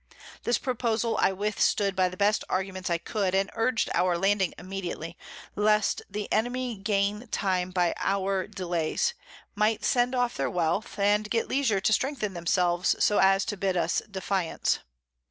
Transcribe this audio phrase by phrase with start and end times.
[0.45, 5.15] This Proposal I withstood by the best Arguments I could, and urged our landing immediately,
[5.55, 9.13] least the Enemy gaining Time by our Delays,
[9.53, 13.77] might send off their Wealth, and get leisure to strengthen themselves, so as to bid
[13.77, 14.79] us defiance.